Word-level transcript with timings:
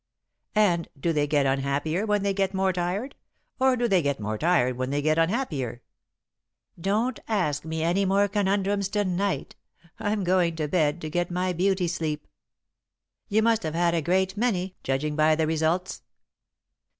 And 0.55 0.87
do 0.99 1.13
they 1.13 1.27
get 1.27 1.45
unhappier 1.45 2.07
when 2.07 2.23
they 2.23 2.33
get 2.33 2.55
more 2.55 2.73
tired, 2.73 3.13
or 3.59 3.75
do 3.77 3.87
they 3.87 4.01
get 4.01 4.19
more 4.19 4.35
tired 4.35 4.75
when 4.75 4.89
they 4.89 4.99
get 4.99 5.19
unhappier?" 5.19 5.83
[Sidenote: 6.75 6.77
The 6.79 6.89
Arrival] 6.89 7.05
"Don't 7.05 7.19
ask 7.27 7.65
me 7.65 7.83
any 7.83 8.05
more 8.05 8.27
conundrums 8.27 8.89
to 8.89 9.05
night. 9.05 9.55
I'm 9.99 10.23
going 10.23 10.55
to 10.55 10.67
bed, 10.67 11.01
to 11.01 11.09
get 11.11 11.29
my 11.29 11.53
beauty 11.53 11.87
sleep." 11.87 12.25
"You 13.27 13.43
must 13.43 13.61
have 13.61 13.75
had 13.75 13.93
a 13.93 14.01
great 14.01 14.35
many, 14.35 14.75
judging 14.83 15.15
by 15.15 15.35
the 15.35 15.45
results." 15.45 16.01